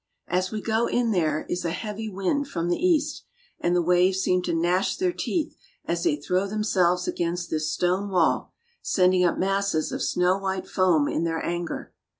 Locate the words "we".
0.49-0.63